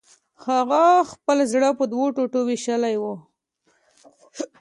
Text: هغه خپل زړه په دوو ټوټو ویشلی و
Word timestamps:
هغه 0.45 0.83
خپل 1.11 1.37
زړه 1.51 1.69
په 1.79 1.83
دوو 1.91 2.05
ټوټو 2.15 2.39
ویشلی 2.49 2.95
و 3.01 3.03